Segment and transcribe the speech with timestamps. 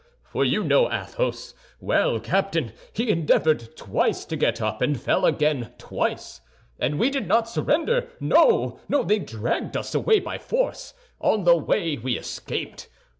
[0.23, 1.53] For you know Athos.
[1.79, 6.41] Well, Captain, he endeavored twice to get up, and fell again twice.
[6.79, 8.79] And we did not surrender—no!
[9.05, 10.95] They dragged us away by force.
[11.19, 12.89] On the way we escaped.